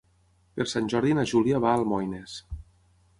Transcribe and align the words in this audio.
Per 0.59 0.65
Sant 0.71 0.87
Jordi 0.93 1.13
na 1.19 1.25
Júlia 1.31 1.59
va 1.65 1.73
a 1.75 1.81
Almoines. 1.81 2.39